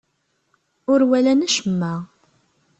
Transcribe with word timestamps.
Ur 0.91 1.01
walan 1.09 1.41
acemma. 1.45 1.93